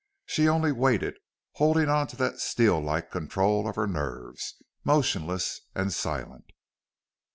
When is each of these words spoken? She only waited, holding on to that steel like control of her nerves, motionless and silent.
She 0.25 0.49
only 0.49 0.71
waited, 0.71 1.17
holding 1.51 1.87
on 1.87 2.07
to 2.07 2.15
that 2.17 2.39
steel 2.39 2.79
like 2.79 3.11
control 3.11 3.67
of 3.67 3.75
her 3.75 3.85
nerves, 3.85 4.55
motionless 4.83 5.61
and 5.75 5.93
silent. 5.93 6.53